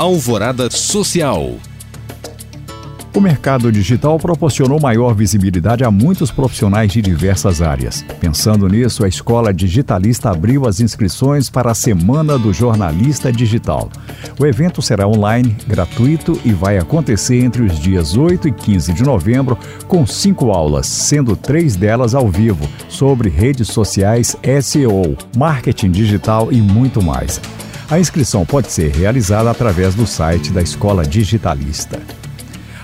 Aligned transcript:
Alvorada 0.00 0.70
Social. 0.70 1.56
O 3.14 3.20
mercado 3.20 3.70
digital 3.70 4.18
proporcionou 4.18 4.80
maior 4.80 5.14
visibilidade 5.14 5.84
a 5.84 5.90
muitos 5.90 6.30
profissionais 6.30 6.90
de 6.90 7.02
diversas 7.02 7.60
áreas. 7.60 8.02
Pensando 8.18 8.66
nisso, 8.66 9.04
a 9.04 9.08
Escola 9.08 9.52
Digitalista 9.52 10.30
abriu 10.30 10.66
as 10.66 10.80
inscrições 10.80 11.50
para 11.50 11.72
a 11.72 11.74
Semana 11.74 12.38
do 12.38 12.50
Jornalista 12.50 13.30
Digital. 13.30 13.90
O 14.38 14.46
evento 14.46 14.80
será 14.80 15.06
online, 15.06 15.54
gratuito 15.68 16.40
e 16.46 16.50
vai 16.50 16.78
acontecer 16.78 17.44
entre 17.44 17.62
os 17.62 17.78
dias 17.78 18.16
8 18.16 18.48
e 18.48 18.52
15 18.52 18.94
de 18.94 19.02
novembro, 19.02 19.58
com 19.86 20.06
cinco 20.06 20.50
aulas, 20.50 20.86
sendo 20.86 21.36
três 21.36 21.76
delas 21.76 22.14
ao 22.14 22.26
vivo, 22.26 22.66
sobre 22.88 23.28
redes 23.28 23.68
sociais, 23.68 24.34
SEO, 24.62 25.14
marketing 25.36 25.90
digital 25.90 26.50
e 26.50 26.62
muito 26.62 27.02
mais. 27.02 27.38
A 27.90 27.98
inscrição 27.98 28.46
pode 28.46 28.70
ser 28.70 28.92
realizada 28.92 29.50
através 29.50 29.96
do 29.96 30.06
site 30.06 30.52
da 30.52 30.62
Escola 30.62 31.04
Digitalista. 31.04 32.00